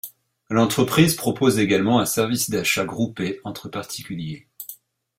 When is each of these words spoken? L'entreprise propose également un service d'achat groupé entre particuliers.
L'entreprise 0.49 1.13
propose 1.13 1.59
également 1.59 1.99
un 1.99 2.07
service 2.07 2.49
d'achat 2.49 2.85
groupé 2.85 3.39
entre 3.43 3.69
particuliers. 3.69 4.47